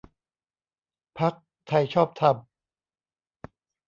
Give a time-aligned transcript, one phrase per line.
[1.19, 1.33] พรรค
[1.67, 2.35] ไทยชอบธรรม